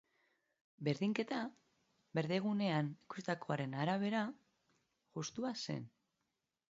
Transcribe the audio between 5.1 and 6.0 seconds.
justua zen.